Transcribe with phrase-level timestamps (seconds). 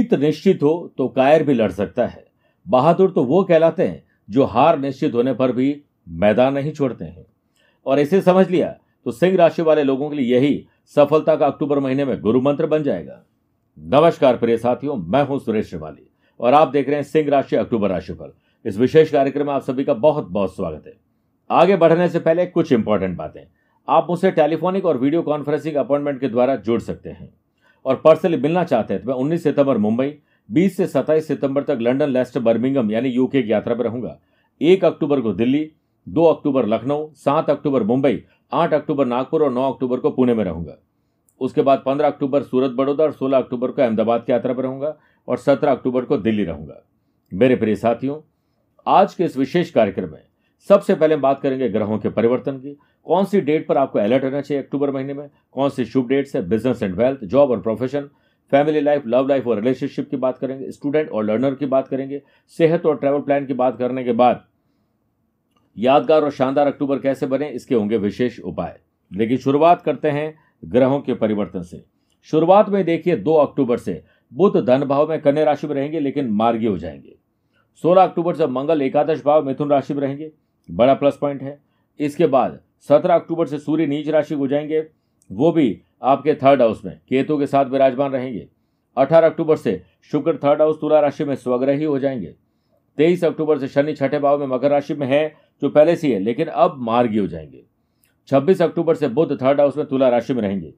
[0.00, 2.24] जीत निश्चित हो तो कायर भी लड़ सकता है।
[2.66, 7.26] बहादुर तो वो कहलाते हैं जो हार निश्चित होने पर भी मैदान नहीं छोड़ते हैं।
[7.86, 8.68] और इसे समझ लिया
[9.06, 10.66] तो सिंह राशि वाले लोगों के लिए यही
[10.96, 13.22] सफलता का अक्टूबर महीने में गुरु मंत्र बन जाएगा।
[13.78, 17.90] नमस्कार प्रिय साथियों, मैं हूँ सुरेश श्रिवाली और आप देख रहे हैं सिंह राशि अक्टूबर
[17.90, 20.96] राशि पर। इस विशेष कार्यक्रम में आप सभी का बहुत बहुत स्वागत है।
[21.50, 23.42] आगे बढ़ने से पहले कुछ इंपॉर्टेंट बातें।
[23.88, 27.32] आप मुझसे टेलीफोनिक और वीडियो कॉन्फ्रेंसिंग अपॉइंटमेंट के द्वारा जुड़ सकते हैं।
[27.86, 30.12] और पर्सनली मिलना चाहते हैं तो मैं उन्नीस सितंबर मुंबई
[30.48, 34.18] 20 से 27 सितंबर तक लंदन, लेस्टर, बर्मिंगम, यानी यूके की यात्रा पर रहूँगा।
[34.60, 35.70] एक अक्टूबर को दिल्ली,
[36.06, 40.44] दो अक्टूबर लखनऊ, सात अक्टूबर मुंबई, आठ अक्टूबर नागपुर और नौ अक्टूबर को पुणे में
[40.44, 40.76] रहूँगा।
[41.40, 44.96] उसके बाद पंद्रह अक्टूबर सूरत, बड़ौदा और सोलह अक्टूबर को अहमदाबाद की यात्रा पर रहूँगा
[45.28, 46.82] और सत्रह अक्टूबर को दिल्ली रहूँगा।
[47.32, 48.20] मेरे प्रिय साथियों,
[48.86, 50.22] आज के इस विशेष कार्यक्रम में
[50.68, 54.24] सबसे पहले हम बात करेंगे ग्रहों के परिवर्तन की। कौन सी डेट पर आपको अलर्ट
[54.24, 55.30] रहना चाहिए अक्टूबर महीने में?
[55.52, 56.48] कौन सी शुभ डेट्स है?
[56.48, 58.00] बिज़नेस एंड वेल्थ जॉब और profession
[58.50, 62.22] family life love life और रिलेशनशिप की बात करेंगे। स्टूडेंट और लर्नर की बात करेंगे।
[62.48, 64.44] सेहत और ट्रैवल प्लान की बात करने के बाद
[65.78, 67.48] यादगार और शानदार अक्टूबर कैसे बने?
[67.48, 68.80] इसके होंगे विशेष उपाय।
[69.12, 71.84] लेकिन शुरुआत करते हैं ग्रहों के परिवर्तन से।
[72.22, 76.30] शुरुआत में देखिए दो अक्टूबर से। बुध धन भाव में कन्या राशि में रहेंगे, लेकिन
[76.30, 77.16] मार्गी हो जाएँगे।
[77.82, 80.32] सोलह अक्टूबर से मंगल एकादश भाव मिथुन राशि में रहेंगे।
[80.70, 81.60] बड़ा प्लस पॉइंट है।
[82.00, 84.86] इसके बाद सत्रह अक्टूबर से सूर्य नीच राशि को जाएँगे।
[85.32, 88.48] वो भी आपके थर्ड हाउस में, केतु के साथ विराजमान रहेंगे।
[88.96, 92.34] अठारह अक्टूबर से शुक्र थर्ड हाउस तुला राशि में स्वग्रही हो जाएँगे।
[92.96, 96.20] तेईस अक्टूबर से शनि छठे भाव में मकर राशि में है, जो पहले से है
[96.20, 97.64] लेकिन अब मार्गी हो जाएँगे।
[98.28, 100.74] छब्बीस अक्टूबर से बुद्ध थर्ड हाउस में तुला राशि में रहेंगे।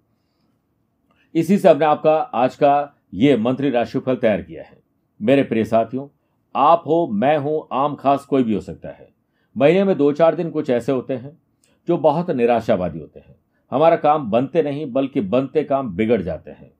[1.34, 4.78] इसी से हमने आपका आज का ये मंत्री राशिफल तैयार किया है।
[5.22, 6.08] मेरे प्रिय साथियों,
[6.56, 9.11] आप हो, मैं हूँ, आम खास कोई भी हो सकता है।
[9.56, 11.38] महीने में दो चार दिन कुछ ऐसे होते हैं
[11.88, 13.36] जो बहुत निराशावादी होते हैं।
[13.70, 16.70] हमारा काम बनते नहीं, बल्कि बनते काम बिगड़ जाते हैं।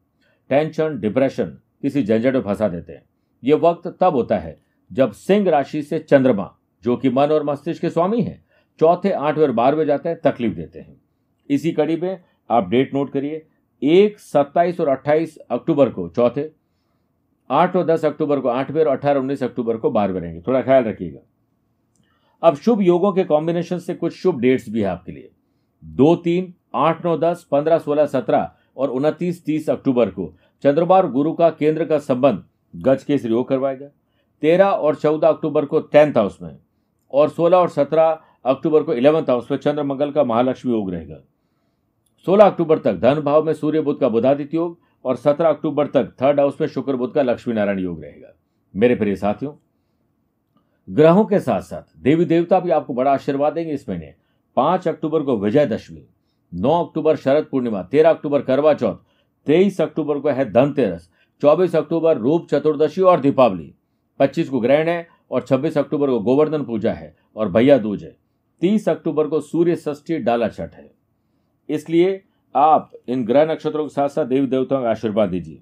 [0.49, 3.03] टेंशन, डिप्रेशन, किसी झंझट में फंसा देते हैं।
[3.45, 4.61] ये वक्त तब होता है
[4.93, 8.45] जब सिंह राशि से चंद्रमा, जो कि मन और मस्तिष्क के स्वामी हैं,
[8.81, 11.01] चौथे आठवें और बारहवें जाते हैं, तकलीफ़ देते हैं।
[11.51, 13.47] इसी कड़ी में आप डेट नोट करिए,
[13.83, 16.51] एक, सत्ताईस और अट्ठाईस अक्टूबर को चौथे,
[17.51, 20.85] आठ और दस अक्टूबर को आठवें और अठारह उन्नीस अक्टूबर को बारहवें रहेंगे। थोड़ा ख्याल
[20.85, 21.21] रखिएगा।
[22.43, 25.31] अब शुभ योगों के कॉम्बिनेशन से कुछ शुभ डेट्स भी है आपके लिए।
[25.85, 30.33] दो तीन, आठ, नौ, दस, पंद्रह, सोलह, सत्रह और उनतीस, तीस अक्टूबर को
[30.63, 32.43] चंद्रमा और गुरु का केंद्र का संबंध
[32.77, 33.87] गज के योग करवाएगा।
[34.43, 36.57] तेरह और चौदह अक्टूबर को टेंथ हाउस में
[37.13, 41.19] और सोलह और सत्रह अक्टूबर को इलेवंथ हाउस में चंद्र मंगल का महालक्ष्मी योग रहेगा।
[42.27, 46.13] सोलह अक्टूबर तक धन भाव में सूर्य बुद्ध का बुधादित्य योग और सत्रह अक्टूबर तक
[46.23, 48.35] थर्ड हाउस में शुक्र बुद्ध का लक्ष्मी नारायण योग रहेगा।
[48.77, 49.53] मेरे प्रिय साथियों
[50.93, 54.13] ग्रहों के साथ साथ देवी देवता भी आपको बड़ा आशीर्वाद देंगे इस महीने।
[54.57, 56.03] पाँच अक्टूबर को विजयदशमी,
[56.53, 58.97] नौ अक्टूबर शरद पूर्णिमा, तेरह अक्टूबर करवा चौथ,
[59.47, 61.09] तेईस अक्टूबर को है धनतेरस,
[61.43, 63.73] चौबीस अक्टूबर रूप चतुर्दशी और दीपावली,
[64.21, 68.15] पच्चीस को ग्रहण है और छब्बीस अक्टूबर को गोवर्धन पूजा है और भैया दूज है।
[68.63, 70.91] तीस अक्टूबर को सूर्य षष्ठी डाला छठ है।
[71.69, 72.21] इसलिए
[72.55, 75.61] आप इन ग्रह नक्षत्रों के साथ साथ देवी देवताओं का आशीर्वाद दीजिए।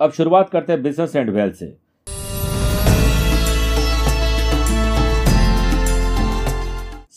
[0.00, 1.76] अब शुरुआत करते हैं बिज़नेस एंड वेल्थ से।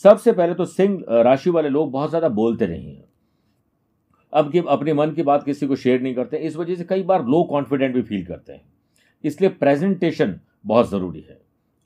[0.04, 3.04] सबसे पहले तो सिंह राशि वाले लोग बहुत ज़्यादा बोलते नहीं हैं।
[4.32, 7.02] अब कि, अपने मन की बात किसी को शेयर नहीं करते, इस वजह से कई
[7.02, 8.64] बार लो कॉन्फिडेंट भी फील करते हैं।
[9.24, 11.40] इसलिए प्रेजेंटेशन बहुत ज़रूरी है।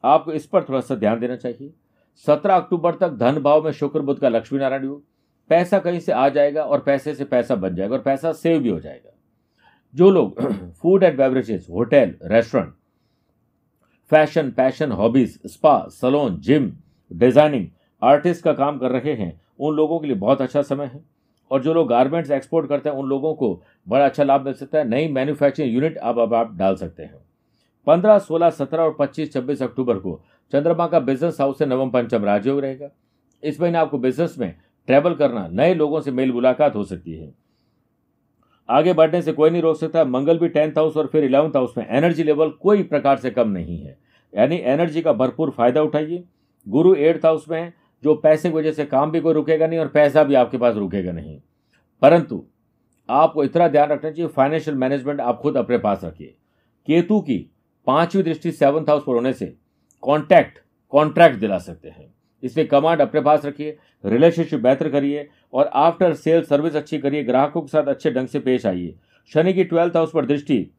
[0.04, 1.72] आपको इस पर थोड़ा सा ध्यान देना चाहिए।
[2.26, 5.02] सत्रह अक्टूबर तक धन भाव में शुक्र बुद्ध का लक्ष्मी नारायण योग।
[5.50, 8.68] पैसा कहीं से आ जाएगा और पैसे से पैसा बन जाएगा और पैसा सेव भी
[8.68, 9.10] हो जाएगा।
[9.94, 10.40] जो लोग
[10.72, 12.72] food and beverages hotel restaurant
[14.10, 16.72] fashion passion hobbies spa salon gym
[17.10, 17.66] designing
[18.02, 21.04] artist का काम कर रहे हैं, उन लोगों के लिए बहुत अच्छा समय है।
[21.50, 24.78] और जो लोग गारमेंट्स एक्सपोर्ट करते हैं, उन लोगों को बड़ा अच्छा लाभ मिल सकता
[24.78, 27.14] है। नई मैन्युफैक्चरिंग यूनिट अब अब आप डाल सकते हैं।
[27.86, 30.20] पंद्रह, सोलह, सत्रह और पच्चीस, छब्बीस अक्टूबर को
[30.52, 32.88] चंद्रमा का बिज़नेस हाउस से नवम पंचम राजयोग रहेगा।
[33.42, 34.54] इस महीने आपको बिज़नेस में
[34.86, 37.34] ट्रैवल करना, नए लोगों से मेल मुलाकात हो सकती है।
[38.68, 41.74] आगे बढ़ने से कोई नहीं रोक सकता। मंगल भी टेंथ हाउस और फिर इलेवंथ हाउस
[41.78, 43.98] में एनर्जी लेवल कोई प्रकार से कम नहीं है।
[44.34, 46.24] यानी एनर्जी का भरपूर फ़ायदा उठाइए।
[46.68, 47.72] गुरु एट्थ हाउस में
[48.06, 50.74] जो पैसे की वजह से काम भी कोई रुकेगा नहीं और पैसा भी आपके पास
[50.74, 51.40] रुकेगा नहीं।
[52.02, 52.44] परंतु
[53.08, 56.34] आपको इतना ध्यान रखना चाहिए फाइनेंशियल मैनेजमेंट आप खुद अपने पास रखिए।
[56.86, 57.38] केतु की
[57.86, 59.54] पांचवी दृष्टि सेवंथ हाउस पर होने से
[60.02, 60.58] कॉन्टैक्ट
[60.92, 66.42] कॉन्ट्रैक्ट दिला सकते हैं। इसलिए कमांड अपने पास रखिए रिलेशनशिप बेहतर करिए और आफ्टर सेल
[66.42, 68.94] सर्विस अच्छी करिए, ग्राहकों के साथ अच्छे ढंग से पेश आइए।
[69.32, 70.70] शनि की ट्वेल्थ हाउस पर दृष्टि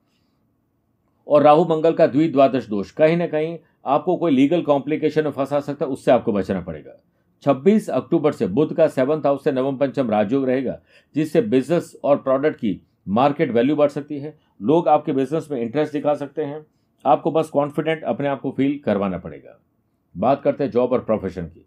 [1.28, 5.60] और राहु मंगल का द्विद्वादश दोष, कहीं ना कहीं आपको कोई लीगल कॉम्प्लिकेशन में फंसा
[5.60, 6.92] सकता है, उससे आपको बचना पड़ेगा।
[7.44, 10.80] 26 अक्टूबर से बुध का सेवंथ हाउस से नवम पंचम राजयोग रहेगा,
[11.16, 15.94] जिससे बिज़नेस और प्रोडक्ट की मार्केट वैल्यू बढ़ सकती है। लोग आपके बिज़नेस में इंटरेस्ट
[15.94, 16.66] दिखा सकते हैं।
[17.06, 19.60] आपको बस कॉन्फिडेंट अपने आप को फील करवाना पड़ेगा।
[20.18, 21.64] बात करते हैं जॉब और प्रोफेशन की।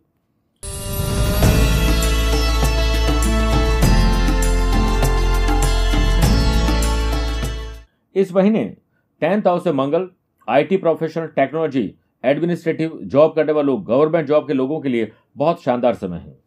[8.15, 8.77] इस महीने
[9.21, 10.09] टेंथ हाउस से Mangal
[10.49, 11.95] IT professional technology
[12.25, 16.39] administrative job करने वाले लोग गवर्नमेंट जॉब के लोगों के लिए बहुत शानदार समय है।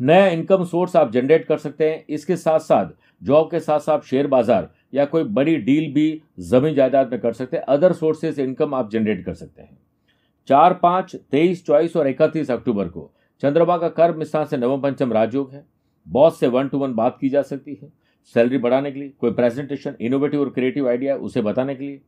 [0.00, 2.86] नया इनकम सोर्स आप जनरेट कर सकते हैं। इसके साथ साथ
[3.22, 7.32] जॉब के साथ साथ शेयर बाज़ार या कोई बड़ी डील भी ज़मीन जायदाद में कर
[7.32, 9.76] सकते हैं। अदर सोर्सेज इनकम आप जनरेट कर सकते हैं।
[10.48, 13.10] चार, पाँच, तेईस, चौबीस और इकतीस अक्टूबर को
[13.42, 15.64] चंद्रमा का कर्म स्थान से नवम पंचम राजयोग है।
[16.06, 17.92] बॉस से वन टू वन बात की जा सकती है।
[18.34, 22.00] सैलरी बढ़ाने के लिए कोई प्रेजेंटेशन, इनोवेटिव और क्रिएटिव आइडिया उसे बताने के लिए।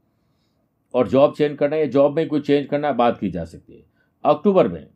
[0.94, 3.84] और जॉब चेंज करना है जॉब में कोई चेंज करना बात की जा सकती है।
[4.24, 4.86] अक्टूबर में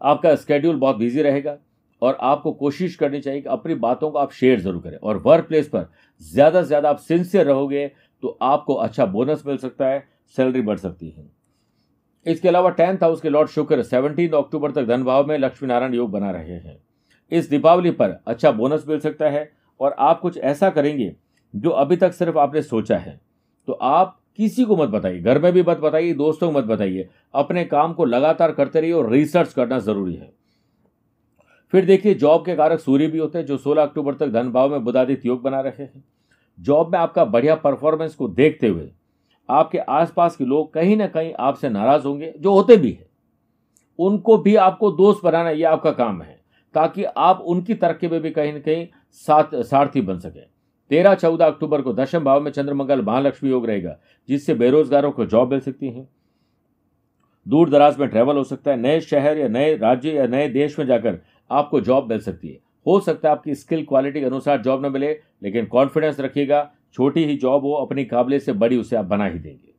[0.00, 1.56] आपका स्केड्यूल बहुत बिज़ी रहेगा
[2.02, 5.46] और आपको कोशिश करनी चाहिए कि अपनी बातों को आप शेयर ज़रूर करें। और वर्क
[5.48, 5.86] प्लेस पर
[6.22, 7.86] ज़्यादा से ज़्यादा आप सिंसियर रहोगे
[8.22, 10.06] तो आपको अच्छा बोनस मिल सकता है
[10.36, 11.30] सैलरी बढ़ सकती है।
[12.26, 15.94] इसके अलावा टेंथ हाउस के लॉर्ड शुक्र सेवनटीन अक्टूबर तक धन भाव में लक्ष्मी नारायण
[15.94, 16.76] योग बना रहे हैं।
[17.32, 19.50] इस दीपावली पर अच्छा बोनस मिल सकता है
[19.80, 21.14] और आप कुछ ऐसा करेंगे
[21.54, 23.20] जो अभी तक सिर्फ़ आपने सोचा है।
[23.68, 27.08] तो आप किसी को मत बताइए, घर में भी मत बताइए, दोस्तों को मत बताइए।
[27.34, 30.32] अपने काम को लगातार करते रहिए और रिसर्च करना ज़रूरी है।
[31.72, 34.70] फिर देखिए जॉब के कारक सूर्य भी होते हैं, जो 16 अक्टूबर तक धन भाव
[34.70, 36.04] में बुधादित योग बना रहे हैं।
[36.60, 38.90] जॉब में आपका बढ़िया परफॉर्मेंस को देखते हुए
[39.48, 43.06] आपके आसपास के लोग कहीं ना कहीं आपसे नाराज़ होंगे, जो होते भी हैं।
[43.98, 46.40] उनको भी आपको दोस्त बनाना यह आपका काम है,
[46.74, 50.40] ताकि आप उनकी तरक्की में भी कहीं ना कहीं साथ, सारथी बन सके।
[50.92, 53.96] तेरह चौदह अक्टूबर को दशम भाव में चंद्रमंगल महालक्ष्मी योग रहेगा,
[54.28, 56.06] जिससे बेरोजगारों को जॉब मिल सकती है।
[57.46, 60.78] दूर दराज में ट्रैवल हो सकता है। नए शहर या नए राज्य या नए देश
[60.78, 61.18] में जाकर
[61.50, 64.92] आपको जॉब मिल सकती है। हो सकता है आपकी स्किल क्वालिटी के अनुसार जॉब न
[64.92, 65.12] मिले,
[65.42, 69.38] लेकिन कॉन्फिडेंस रखिएगा। छोटी ही जॉब हो, अपनी काबिलियत से बड़ी उसे आप बना ही
[69.38, 69.74] देंगे।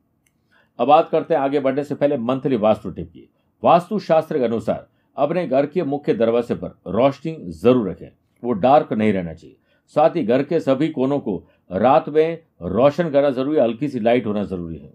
[0.78, 3.28] अब बात करते हैं आगे बढ़ने से पहले मंथली वास्तु टिप की।
[3.62, 8.08] वास्तु शास्त्र के अनुसार अपने घर के मुख्य दरवाजे पर रोशनी ज़रूर रखें।
[8.42, 9.56] वो डार्क नहीं रहना चाहिए।
[9.92, 11.36] साथ ही घर के सभी कोनों को
[11.70, 14.92] रात में रोशन करना ज़रूरी है हल्की सी लाइट होना ज़रूरी है।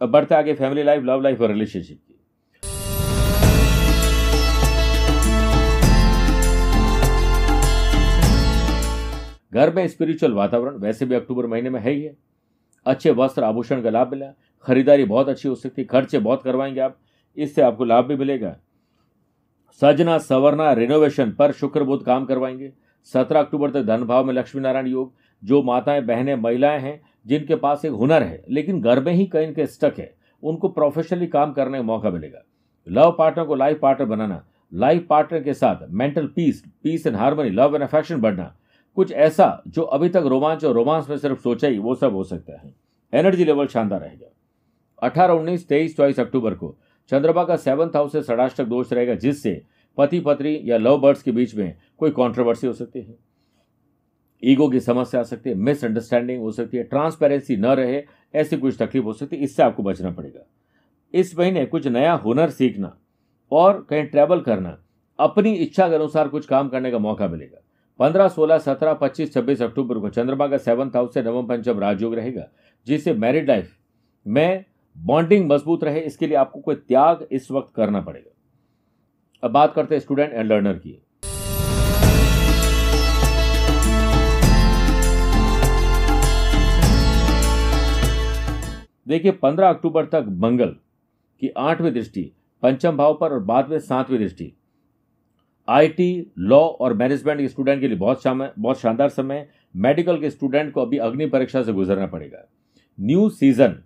[0.00, 2.12] अब बढ़ते आगे फैमिली लाइफ लव लाइफ और रिलेशनशिप की।
[9.52, 12.16] घर में स्पिरिचुअल वातावरण वैसे भी अक्टूबर महीने में है ही है।
[12.86, 14.26] अच्छे वस्त्र आभूषण का लाभ मिला,
[14.66, 16.96] खरीदारी बहुत अच्छी हो सकती है खर्चे बहुत करवाएँगे आप,
[17.36, 18.56] इससे आपको लाभ भी मिलेगा।
[19.82, 22.72] सजना, सवरना रिनोवेशन पर शुक्र बुद्ध काम करवाएँगे।
[23.12, 25.12] सत्रह अक्टूबर तक धन भाव में लक्ष्मी नारायण योग,
[25.42, 29.52] जो माताएँ, बहनें, महिलाएँ हैं, जिनके पास एक हुनर है, लेकिन घर में ही कहीं
[29.54, 32.42] के स्टक है, उनको प्रोफेशनली काम करने का मौका मिलेगा।
[32.86, 37.50] लव पार्टनर को लाइफ पार्टनर बनाना लाइफ पार्टनर के साथ mental peace peace and harmony
[37.50, 38.54] love and affection बढ़ना,
[38.96, 42.24] कुछ ऐसा जो अभी तक रोमांच और रोमांस में सिर्फ़ सोचा ही, वो सब हो
[42.24, 42.74] सकता है।
[43.12, 44.30] एनर्जी लेवल शानदार रहेगा।
[45.02, 46.76] अठारह, उन्नीस, तेईस, चौबीस अक्टूबर को
[47.10, 49.62] चंद्रमा का सेवंथ हाउस से षडाष्टक दोष रहेगा, जिससे
[49.98, 53.16] पति पत्नी या लव बर्ड्स के बीच में कोई कंट्रोवर्सी हो सकती है।
[54.42, 58.02] ईगो की समस्या आ सकती है मिसअंडरस्टैंडिंग हो सकती है ट्रांसपेरेंसी न रहे,
[58.34, 60.46] ऐसी कुछ तकलीफ़ हो सकती है, इससे आपको बचना पड़ेगा।
[61.14, 62.96] इस महीने कुछ नया हुनर सीखना
[63.52, 64.78] और कहीं ट्रैवल करना,
[65.18, 67.60] अपनी इच्छा के अनुसार कुछ काम करने का मौका मिलेगा।
[68.00, 72.14] पंद्रह, सोलह, सत्रह, पच्चीस, छब्बीस अक्टूबर को चंद्रमा का सेवंथ हाउस से नवम पंचम राजयोग
[72.14, 72.48] रहेगा
[72.86, 73.76] जिससे मैरिड लाइफ
[74.26, 74.64] में
[74.96, 78.30] बॉन्डिंग मज़बूत रहे, इसके लिए आपको कोई त्याग इस वक्त करना पड़ेगा।
[79.44, 80.90] अब बात करते हैं स्टूडेंट एंड लर्नर की।
[89.08, 90.68] देखिए, पंद्रह अक्टूबर तक मंगल
[91.42, 92.22] की आठवीं दृष्टि,
[92.62, 94.52] पंचम भाव पर और बाद में सातवीं दृष्टि।
[95.68, 99.46] आईटी लॉ और मैनेजमेंट के स्टूडेंट के लिए बहुत बहुत शानदार समय।
[99.76, 102.44] मेडिकल के स्टूडेंट को अभी अग्नि परीक्षा से गुजरना पड़ेगा।
[102.98, 103.76] न्यू सीज़न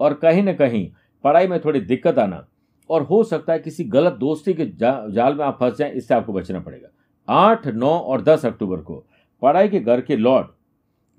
[0.00, 0.90] और कहीं ना कहीं
[1.24, 2.46] पढ़ाई में थोड़ी दिक्कत आना
[2.90, 6.14] और हो सकता है किसी गलत दोस्ती के जा, जाल में आप फंस जाएँ इससे
[6.14, 6.88] आपको बचना पड़ेगा।
[7.28, 9.04] आठ नौ और दस अक्टूबर को
[9.42, 10.46] पढ़ाई के घर के लॉर्ड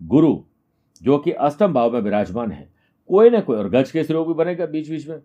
[0.01, 0.37] गुरु
[1.01, 2.67] जो कि अष्टम भाव में विराजमान है
[3.09, 5.21] कोई ना कोई और गज के रोग भी बनेगा बीच बीच में।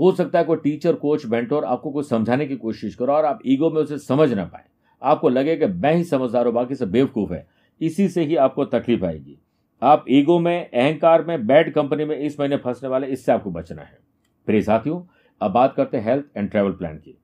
[0.00, 3.38] हो सकता है कोई टीचर कोच मेंटोर आपको कुछ समझाने की कोशिश करो और आप
[3.46, 4.64] ईगो में उसे समझ ना पाए।
[5.02, 7.46] आपको लगे कि मैं ही समझदार हूँ बाकी सब बेवकूफ़ है।
[7.80, 9.38] इसी से ही आपको तकलीफ़ आएगी।
[9.82, 13.82] आप ईगो में अहंकार में बैड कंपनी में इस महीने फंसने वाले इससे आपको बचना
[13.82, 13.98] है।
[14.46, 15.00] प्रिय साथियों,
[15.40, 17.18] अब बात करते हैं हेल्थ एंड ट्रैवल प्लान की।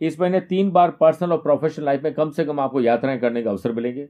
[0.00, 3.42] इस महीने तीन बार पर्सनल और प्रोफेशनल लाइफ में कम से कम आपको यात्राएँ करने
[3.42, 4.08] का अवसर मिलेंगे।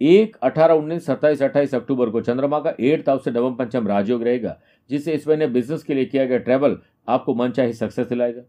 [0.00, 4.22] एक, अठारह, उन्नीस, सत्ताईस, अट्ठाईस अक्टूबर को चंद्रमा का एट्थ हाउस से नवम पंचम राजयोग
[4.22, 4.56] रहेगा,
[4.90, 6.78] जिससे इस महीने बिज़नेस के लिए किया गया ट्रैवल
[7.08, 8.42] आपको मन चाहे सक्सेस दिलाएगा।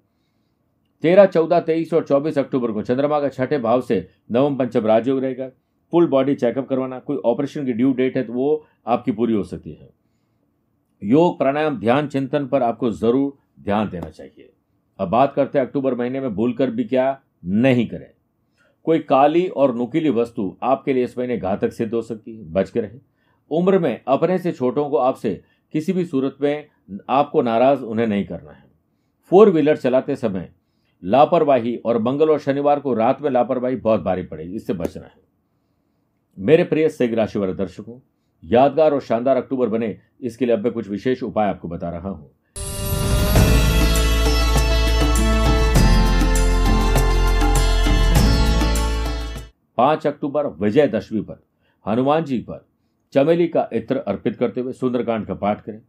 [1.03, 5.19] तेरह, चौदह, तेईस और चौबीस अक्टूबर को चंद्रमा का छठे भाव से नवम पंचम राजयोग
[5.19, 5.49] रहेगा।
[5.93, 9.43] फुल बॉडी चेकअप करवाना, कोई ऑपरेशन की ड्यू डेट है तो वो आपकी पूरी हो
[9.43, 9.89] सकती है।
[11.01, 14.51] योग, प्राणायाम, ध्यान, चिंतन पर आपको ज़रूर ध्यान देना चाहिए।
[14.99, 18.09] अब बात करते हैं अक्टूबर महीने में भूलकर भी क्या नहीं करें।
[18.85, 22.69] कोई काली और नुकीली वस्तु आपके लिए इस महीने घातक सिद्ध हो सकती है, बच
[22.69, 22.99] के रहे।
[23.51, 25.41] उम्र में अपने से छोटों को आपसे
[25.73, 26.65] किसी भी सूरत में
[27.09, 28.63] आपको नाराज़ उन्हें नहीं करना है।
[29.31, 30.49] फोर व्हीलर चलाते समय
[31.03, 35.19] लापरवाही और मंगल और शनिवार को रात में लापरवाही बहुत भारी पड़ेगी, इससे बचना है।
[36.37, 37.99] मेरे प्रिय सिंह राशि वाले दर्शकों,
[38.43, 42.09] यादगार और शानदार अक्टूबर बने, इसके लिए अब मैं कुछ विशेष उपाय आपको बता रहा
[42.09, 42.31] हूँ।
[49.77, 51.43] पाँच अक्टूबर, विजयदशमी पर,
[51.87, 52.67] हनुमान जी पर,
[53.13, 55.81] चमेली का इत्र अर्पित करते हुए सुंदरकांड का पाठ करें।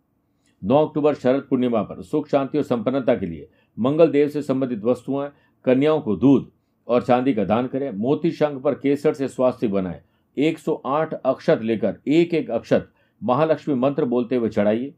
[0.64, 4.84] 9 अक्टूबर, शरद पूर्णिमा पर, सुख, शांति और संपन्नता के लिए, मंगल देव से संबंधित
[4.84, 5.30] वस्तुएँ,
[5.64, 6.50] कन्याओं को दूध
[6.88, 10.02] और चांदी का दान करें। मोती शंख पर केसर से स्वास्थ्य बनाए
[10.36, 12.90] 108 अक्षत लेकर एक एक अक्षत
[13.22, 14.94] महालक्ष्मी मंत्र बोलते हुए चढ़ाइए।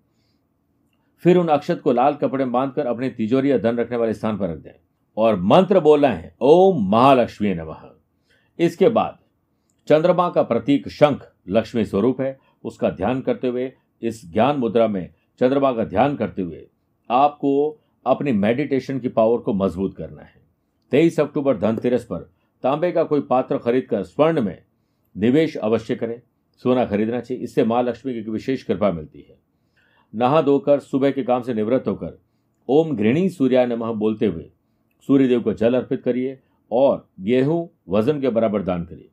[1.24, 4.38] फिर उन अक्षत को लाल कपड़े में बांधकर अपने तिजोरी या धन रखने वाले स्थान
[4.38, 4.72] पर रख दें
[5.16, 7.90] और मंत्र बोलना है, ओम महालक्ष्मी नमः।
[8.58, 9.18] इसके बाद
[9.88, 13.72] चंद्रमा का प्रतीक शंख लक्ष्मी स्वरूप है। उसका ध्यान करते हुए,
[14.02, 16.66] इस ज्ञान मुद्रा में चंद्रमा का ध्यान करते हुए
[17.10, 20.42] आपको अपनी मेडिटेशन की पावर को मज़बूत करना है।
[20.90, 22.18] तेईस अक्टूबर धनतेरस पर
[22.62, 24.62] तांबे का कोई पात्र खरीदकर स्वर्ण में
[25.16, 26.20] निवेश अवश्य करें,
[26.64, 29.36] सोना खरीदना चाहिए, इससे माँ लक्ष्मी की विशेष कृपा मिलती है।
[30.14, 32.18] नहा धोकर, सुबह के काम से निवृत्त होकर,
[32.68, 34.50] ओम घृणी सूर्या नमः बोलते हुए,
[35.08, 36.38] सूर्यदेव को जल अर्पित करिए
[36.70, 39.10] और गेहूँ वज़न के बराबर दान करिए।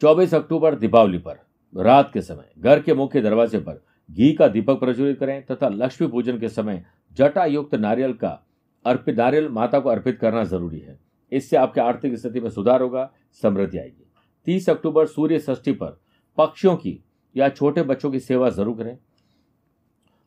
[0.00, 1.38] 24 अक्टूबर, दीपावली पर,
[1.74, 6.08] रात के समय, घर के मुख्य दरवाजे पर, घी का दीपक प्रज्वलित करें तथा लक्ष्मी
[6.08, 8.40] पूजन के समय जटा युक्त नारियल का
[8.84, 10.98] अर्पित नारियल माता को अर्पित करना ज़रूरी है।
[11.32, 13.10] इससे आपके आर्थिक स्थिति में सुधार होगा,
[13.42, 14.03] समृद्धि आएगी।
[14.46, 15.98] तीस अक्टूबर सूर्य षष्ठी पर
[16.38, 16.98] पक्षियों की
[17.36, 18.96] या छोटे बच्चों की सेवा ज़रूर करें।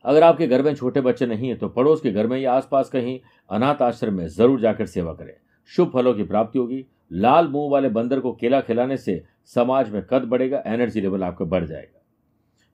[0.04, 2.88] अगर आपके घर में छोटे बच्चे नहीं है तो पड़ोस के घर में या आसपास
[2.90, 3.18] कहीं
[3.50, 5.34] अनाथ आश्रम में ज़रूर जाकर सेवा करें।
[5.70, 10.02] शुभ फलों की प्राप्ति होगी। लाल मुँह वाले बंदर को केला खिलाने से समाज में
[10.02, 12.00] कद बढ़ेगा, एनर्जी लेवल आपका बढ़ जाएगा।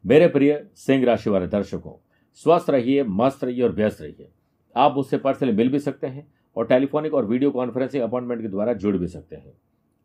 [0.04, 1.92] मेरे प्रिय सिंह राशि वाले दर्शकों,
[2.40, 4.28] स्वस्थ रहिए, मस्त रहिए और व्यस्त रहिए।
[4.76, 8.72] आप मुझसे पर्सनली मिल भी सकते हैं और टेलीफोनिक और वीडियो कॉन्फ्रेंसिंग अपॉइंटमेंट के द्वारा
[8.74, 9.52] जुड़ भी सकते हैं।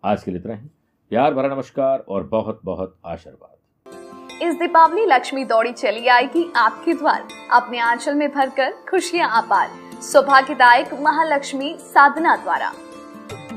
[0.03, 0.69] आज के लिए इतना ही।
[1.11, 7.23] प्यार भरा नमस्कार और बहुत बहुत आशीर्वाद। इस दीपावली लक्ष्मी दौड़ी चली आएगी आपके द्वार।
[7.51, 9.69] अपने आंचल में भरकर खुशियाँ अपार
[10.01, 12.69] सौभाग्यदायक महालक्ष्मी साधना द्वारा।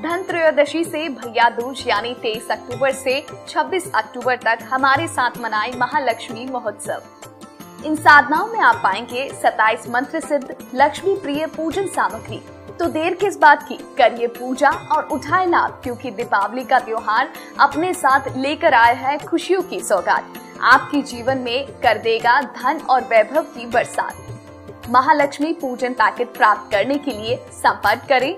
[0.03, 5.73] धन त्रयोदशी से भैया दूज, यानी 23 अक्टूबर से 26 अक्टूबर तक हमारे साथ मनाए
[5.77, 7.03] महालक्ष्मी महोत्सव।
[7.87, 12.41] इन साधनाओं में आप पाएँगे 27 मंत्र सिद्ध, लक्ष्मी प्रिय पूजन सामग्री।
[12.83, 13.75] तो देर किस बात की?
[13.99, 17.29] करिए पूजा और उठाए लाभ क्योंकि दीपावली का त्योहार
[17.61, 23.03] अपने साथ लेकर आया है खुशियों की सौगात। आपके जीवन में कर देगा धन और
[23.03, 28.35] वैभव की बरसात। महालक्ष्मी पूजन पैकेट प्राप्त करने के लिए संपर्क करें।